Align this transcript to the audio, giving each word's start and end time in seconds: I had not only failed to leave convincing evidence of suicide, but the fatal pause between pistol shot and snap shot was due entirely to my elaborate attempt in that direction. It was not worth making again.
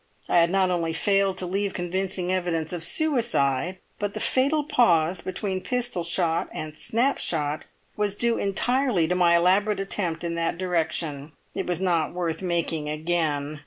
I 0.27 0.39
had 0.39 0.49
not 0.49 0.71
only 0.71 0.93
failed 0.93 1.37
to 1.37 1.45
leave 1.45 1.75
convincing 1.75 2.33
evidence 2.33 2.73
of 2.73 2.81
suicide, 2.83 3.77
but 3.99 4.15
the 4.15 4.19
fatal 4.19 4.63
pause 4.63 5.21
between 5.21 5.61
pistol 5.61 6.03
shot 6.03 6.49
and 6.51 6.75
snap 6.75 7.19
shot 7.19 7.65
was 7.95 8.15
due 8.15 8.39
entirely 8.39 9.07
to 9.07 9.13
my 9.13 9.35
elaborate 9.37 9.79
attempt 9.79 10.23
in 10.23 10.33
that 10.33 10.57
direction. 10.57 11.33
It 11.53 11.67
was 11.67 11.79
not 11.79 12.15
worth 12.15 12.41
making 12.41 12.89
again. 12.89 13.59